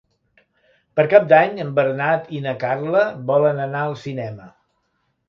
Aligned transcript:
Per 0.99 1.03
Cap 1.11 1.27
d'Any 1.33 1.61
en 1.63 1.69
Bernat 1.79 2.31
i 2.37 2.41
na 2.45 2.53
Carla 2.63 3.05
volen 3.29 3.63
anar 3.67 3.85
al 3.91 3.95
cinema. 4.05 4.49